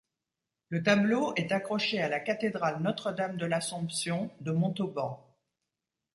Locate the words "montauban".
4.51-5.23